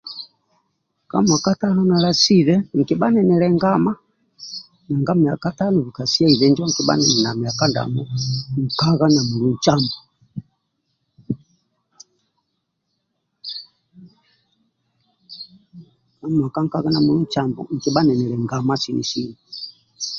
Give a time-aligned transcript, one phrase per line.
[1.09, 3.91] Ka mwaka tano nalasibe nkibha ninili ngama
[4.87, 7.63] nanga mwaka tano bika siaibe nkibha ninili na mwaka
[8.93, 9.91] nkagha namulu ncambu
[16.19, 19.35] ka mwaka nkagha na mulu ncambu nkibha ninili ngama sini sini